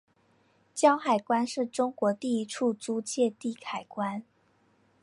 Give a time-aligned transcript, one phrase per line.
[0.73, 4.23] 胶海关是中国第一处租借地海关。